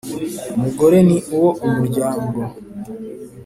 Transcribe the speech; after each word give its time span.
Umugore 0.55 0.97
ni 1.07 1.17
uwo 1.35 1.49
umuryango. 1.67 2.39